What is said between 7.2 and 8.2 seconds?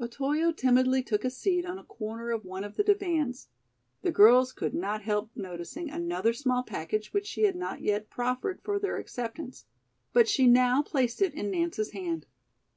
she had not yet